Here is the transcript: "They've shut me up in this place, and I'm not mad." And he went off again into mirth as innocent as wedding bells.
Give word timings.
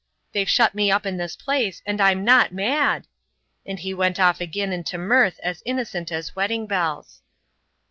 "They've 0.33 0.49
shut 0.49 0.73
me 0.73 0.89
up 0.89 1.05
in 1.05 1.17
this 1.17 1.35
place, 1.35 1.83
and 1.85 2.01
I'm 2.01 2.23
not 2.25 2.51
mad." 2.51 3.05
And 3.67 3.77
he 3.77 3.93
went 3.93 4.19
off 4.19 4.41
again 4.41 4.73
into 4.73 4.97
mirth 4.97 5.39
as 5.43 5.61
innocent 5.63 6.11
as 6.11 6.35
wedding 6.35 6.65
bells. 6.65 7.21